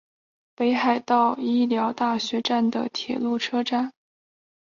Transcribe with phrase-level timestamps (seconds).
[0.55, 3.93] 北海道医疗大学站的铁路车站。